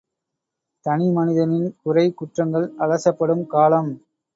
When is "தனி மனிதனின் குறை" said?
0.85-2.07